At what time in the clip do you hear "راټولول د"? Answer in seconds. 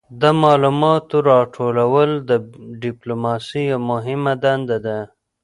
1.31-2.31